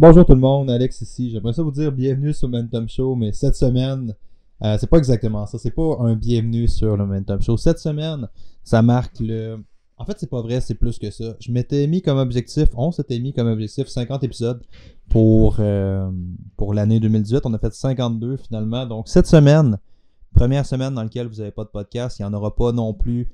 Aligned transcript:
Bonjour 0.00 0.24
tout 0.24 0.32
le 0.32 0.40
monde, 0.40 0.70
Alex 0.70 1.02
ici. 1.02 1.28
J'aimerais 1.28 1.52
ça 1.52 1.62
vous 1.62 1.70
dire 1.70 1.92
bienvenue 1.92 2.32
sur 2.32 2.48
Momentum 2.48 2.88
Show, 2.88 3.14
mais 3.16 3.34
cette 3.34 3.54
semaine, 3.54 4.14
euh, 4.64 4.78
c'est 4.80 4.86
pas 4.86 4.96
exactement 4.96 5.44
ça. 5.44 5.58
C'est 5.58 5.72
pas 5.72 5.98
un 6.00 6.14
bienvenue 6.14 6.68
sur 6.68 6.96
le 6.96 7.04
Momentum 7.04 7.42
Show. 7.42 7.58
Cette 7.58 7.78
semaine, 7.78 8.26
ça 8.64 8.80
marque 8.80 9.20
le. 9.20 9.62
En 9.98 10.06
fait, 10.06 10.16
c'est 10.18 10.30
pas 10.30 10.40
vrai, 10.40 10.62
c'est 10.62 10.74
plus 10.74 10.98
que 10.98 11.10
ça. 11.10 11.36
Je 11.38 11.52
m'étais 11.52 11.86
mis 11.86 12.00
comme 12.00 12.16
objectif, 12.16 12.70
on 12.76 12.92
s'était 12.92 13.18
mis 13.18 13.34
comme 13.34 13.46
objectif 13.46 13.88
50 13.88 14.24
épisodes 14.24 14.62
pour, 15.10 15.56
euh, 15.58 16.10
pour 16.56 16.72
l'année 16.72 16.98
2018. 16.98 17.42
On 17.44 17.52
a 17.52 17.58
fait 17.58 17.74
52 17.74 18.38
finalement. 18.38 18.86
Donc 18.86 19.06
cette 19.06 19.26
semaine, 19.26 19.76
première 20.34 20.64
semaine 20.64 20.94
dans 20.94 21.02
laquelle 21.02 21.26
vous 21.26 21.40
n'avez 21.40 21.50
pas 21.50 21.64
de 21.64 21.68
podcast, 21.68 22.18
il 22.18 22.22
n'y 22.22 22.26
en 22.26 22.32
aura 22.32 22.56
pas 22.56 22.72
non 22.72 22.94
plus 22.94 23.28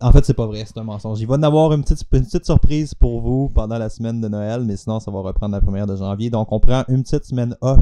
en 0.00 0.12
fait, 0.12 0.24
c'est 0.24 0.34
pas 0.34 0.46
vrai, 0.46 0.64
c'est 0.66 0.78
un 0.78 0.84
mensonge. 0.84 1.20
Il 1.20 1.26
va 1.26 1.36
y 1.36 1.44
avoir 1.44 1.72
une 1.72 1.82
petite, 1.82 2.44
surprise 2.44 2.94
pour 2.94 3.20
vous 3.20 3.48
pendant 3.54 3.78
la 3.78 3.88
semaine 3.88 4.20
de 4.20 4.28
Noël, 4.28 4.62
mais 4.64 4.76
sinon, 4.76 5.00
ça 5.00 5.10
va 5.10 5.20
reprendre 5.20 5.54
la 5.54 5.60
première 5.60 5.86
de 5.86 5.96
janvier. 5.96 6.30
Donc, 6.30 6.52
on 6.52 6.60
prend 6.60 6.84
une 6.88 7.02
petite 7.02 7.24
semaine 7.24 7.56
off. 7.60 7.80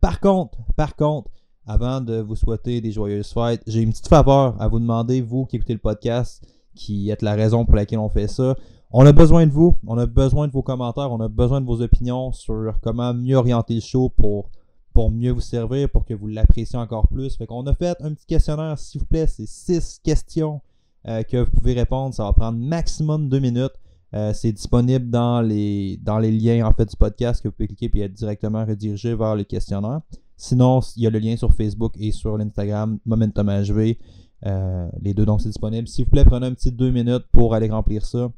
Par 0.00 0.20
contre, 0.20 0.58
par 0.76 0.96
contre, 0.96 1.30
avant 1.66 2.00
de 2.00 2.20
vous 2.20 2.34
souhaiter 2.34 2.80
des 2.80 2.90
joyeuses 2.90 3.32
fêtes, 3.32 3.62
j'ai 3.66 3.82
une 3.82 3.90
petite 3.90 4.08
faveur 4.08 4.60
à 4.60 4.66
vous 4.66 4.80
demander, 4.80 5.20
vous 5.20 5.46
qui 5.46 5.56
écoutez 5.56 5.74
le 5.74 5.78
podcast, 5.78 6.44
qui 6.74 7.10
êtes 7.10 7.22
la 7.22 7.34
raison 7.34 7.64
pour 7.64 7.76
laquelle 7.76 8.00
on 8.00 8.08
fait 8.08 8.28
ça. 8.28 8.56
On 8.90 9.06
a 9.06 9.12
besoin 9.12 9.46
de 9.46 9.52
vous, 9.52 9.74
on 9.86 9.96
a 9.98 10.06
besoin 10.06 10.48
de 10.48 10.52
vos 10.52 10.62
commentaires, 10.62 11.12
on 11.12 11.20
a 11.20 11.28
besoin 11.28 11.60
de 11.60 11.66
vos 11.66 11.80
opinions 11.80 12.32
sur 12.32 12.74
comment 12.82 13.14
mieux 13.14 13.36
orienter 13.36 13.74
le 13.74 13.80
show 13.80 14.08
pour, 14.08 14.50
pour 14.92 15.10
mieux 15.10 15.30
vous 15.30 15.40
servir, 15.40 15.88
pour 15.88 16.04
que 16.04 16.14
vous 16.14 16.26
l'appréciez 16.26 16.78
encore 16.78 17.06
plus. 17.06 17.36
Fait 17.36 17.46
qu'on 17.46 17.66
a 17.66 17.74
fait 17.74 17.96
un 18.00 18.12
petit 18.12 18.26
questionnaire, 18.26 18.78
s'il 18.78 19.00
vous 19.00 19.06
plaît, 19.06 19.26
c'est 19.28 19.46
six 19.46 20.00
questions 20.02 20.60
euh, 21.08 21.22
que 21.22 21.38
vous 21.38 21.50
pouvez 21.50 21.74
répondre. 21.74 22.14
Ça 22.14 22.24
va 22.24 22.32
prendre 22.32 22.58
maximum 22.58 23.28
deux 23.28 23.40
minutes. 23.40 23.72
Euh, 24.14 24.32
c'est 24.34 24.52
disponible 24.52 25.08
dans 25.08 25.40
les, 25.40 25.98
dans 26.02 26.18
les 26.18 26.30
liens 26.30 26.66
en 26.66 26.72
fait 26.72 26.84
du 26.84 26.96
podcast 26.96 27.42
que 27.42 27.48
vous 27.48 27.52
pouvez 27.52 27.68
cliquer 27.68 27.90
et 27.94 28.02
être 28.02 28.12
directement 28.12 28.64
redirigé 28.64 29.14
vers 29.14 29.34
le 29.34 29.44
questionnaire. 29.44 30.02
Sinon, 30.36 30.80
il 30.96 31.04
y 31.04 31.06
a 31.06 31.10
le 31.10 31.18
lien 31.18 31.36
sur 31.36 31.54
Facebook 31.54 31.94
et 31.98 32.12
sur 32.12 32.36
l'Instagram 32.36 32.98
Momentum 33.06 33.48
HV. 33.48 33.96
Euh, 34.44 34.88
les 35.00 35.14
deux, 35.14 35.24
donc 35.24 35.40
c'est 35.40 35.48
disponible. 35.48 35.88
S'il 35.88 36.04
vous 36.04 36.10
plaît, 36.10 36.24
prenez 36.24 36.46
un 36.46 36.52
petit 36.52 36.72
deux 36.72 36.90
minutes 36.90 37.24
pour 37.32 37.54
aller 37.54 37.70
remplir 37.70 38.04
ça. 38.04 38.30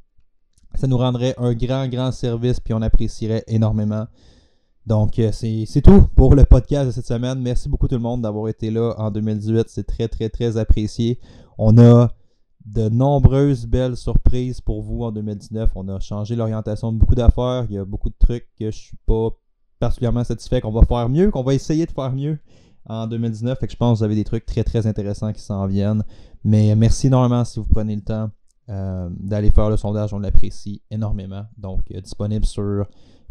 Ça 0.74 0.86
nous 0.86 0.98
rendrait 0.98 1.34
un 1.38 1.54
grand, 1.54 1.88
grand 1.88 2.12
service, 2.12 2.60
puis 2.60 2.74
on 2.74 2.82
apprécierait 2.82 3.44
énormément. 3.46 4.06
Donc, 4.86 5.18
c'est 5.32 5.82
tout 5.82 6.08
pour 6.14 6.34
le 6.34 6.44
podcast 6.44 6.86
de 6.86 6.90
cette 6.90 7.06
semaine. 7.06 7.40
Merci 7.40 7.68
beaucoup 7.68 7.88
tout 7.88 7.94
le 7.94 8.02
monde 8.02 8.20
d'avoir 8.20 8.48
été 8.48 8.70
là 8.70 8.94
en 8.98 9.10
2018. 9.10 9.64
C'est 9.68 9.84
très, 9.84 10.08
très, 10.08 10.28
très 10.28 10.58
apprécié. 10.58 11.18
On 11.56 11.78
a 11.78 12.10
de 12.64 12.88
nombreuses 12.88 13.66
belles 13.66 13.96
surprises 13.96 14.60
pour 14.60 14.82
vous 14.82 15.02
en 15.02 15.12
2019. 15.12 15.70
On 15.74 15.88
a 15.88 16.00
changé 16.00 16.34
l'orientation 16.34 16.92
de 16.92 16.98
beaucoup 16.98 17.14
d'affaires. 17.14 17.66
Il 17.68 17.74
y 17.74 17.78
a 17.78 17.84
beaucoup 17.84 18.08
de 18.08 18.16
trucs 18.18 18.48
que 18.58 18.70
je 18.70 18.76
suis 18.76 18.96
pas 19.06 19.30
particulièrement 19.78 20.24
satisfait 20.24 20.60
qu'on 20.60 20.70
va 20.72 20.82
faire 20.82 21.08
mieux, 21.08 21.30
qu'on 21.30 21.42
va 21.42 21.54
essayer 21.54 21.84
de 21.84 21.90
faire 21.90 22.12
mieux 22.12 22.38
en 22.86 23.06
2019. 23.06 23.58
Fait 23.58 23.70
je 23.70 23.76
pense 23.76 23.94
que 23.94 23.98
vous 23.98 24.04
avez 24.04 24.14
des 24.14 24.24
trucs 24.24 24.46
très 24.46 24.64
très 24.64 24.86
intéressants 24.86 25.32
qui 25.32 25.42
s'en 25.42 25.66
viennent. 25.66 26.04
Mais 26.42 26.74
merci 26.74 27.08
énormément 27.08 27.44
si 27.44 27.58
vous 27.58 27.66
prenez 27.66 27.96
le 27.96 28.02
temps 28.02 28.30
euh, 28.70 29.10
d'aller 29.18 29.50
faire 29.50 29.68
le 29.68 29.76
sondage. 29.76 30.14
On 30.14 30.18
l'apprécie 30.18 30.80
énormément. 30.90 31.44
Donc 31.58 31.82
euh, 31.94 32.00
disponible 32.00 32.46
sur 32.46 32.86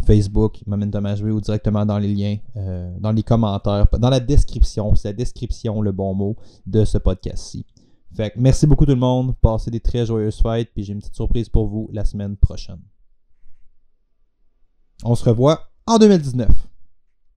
Facebook, 0.06 0.62
Momentum 0.68 1.06
HV 1.06 1.32
ou 1.32 1.42
directement 1.42 1.86
dans 1.86 1.98
les 1.98 2.14
liens, 2.14 2.38
euh, 2.58 2.94
dans 3.00 3.12
les 3.12 3.24
commentaires, 3.24 3.88
dans 3.98 4.10
la 4.10 4.20
description. 4.20 4.94
C'est 4.96 5.10
la 5.10 5.14
description 5.14 5.82
le 5.82 5.92
bon 5.92 6.14
mot 6.14 6.36
de 6.68 6.86
ce 6.86 6.98
podcast-ci. 6.98 7.66
Fait 8.16 8.30
que 8.32 8.40
merci 8.40 8.68
beaucoup 8.68 8.86
tout 8.86 8.92
le 8.92 8.98
monde. 8.98 9.36
Passez 9.42 9.72
des 9.72 9.80
très 9.80 10.06
joyeuses 10.06 10.40
fêtes. 10.42 10.72
Puis 10.74 10.84
j'ai 10.84 10.94
une 10.94 11.00
petite 11.00 11.16
surprise 11.16 11.50
pour 11.50 11.68
vous 11.68 11.90
la 11.92 12.06
semaine 12.06 12.38
prochaine. 12.38 12.82
On 15.04 15.16
se 15.16 15.24
revoit 15.26 15.70
en 15.86 15.98
2019. 15.98 16.50